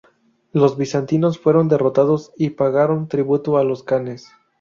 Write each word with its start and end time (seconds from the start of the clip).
Los 0.51 0.77
bizantinos 0.79 1.37
fueron 1.37 1.67
derrotados 1.67 2.31
y 2.35 2.49
pagaron 2.49 3.07
tributo 3.07 3.59
a 3.59 3.63
los 3.63 3.83
kanes. 3.83 4.31